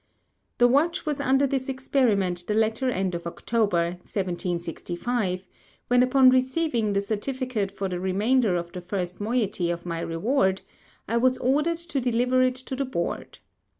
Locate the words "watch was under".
0.67-1.45